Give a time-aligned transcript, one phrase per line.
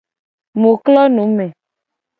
[0.59, 1.47] Mu klo nume.